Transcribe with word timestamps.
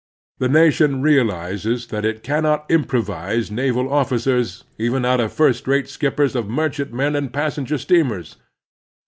The 0.39 0.49
nation 0.49 1.03
realizes 1.03 1.85
that 1.93 2.05
it 2.05 2.23
cannot 2.23 2.65
improvise 2.71 3.51
naval 3.51 3.93
officers 3.93 4.63
even 4.79 5.05
out 5.05 5.19
of 5.19 5.31
first 5.31 5.67
rate 5.67 5.87
skippers 5.87 6.35
of 6.35 6.49
merchantmen 6.49 7.15
and 7.15 7.31
passenger 7.31 7.77
steamers. 7.77 8.37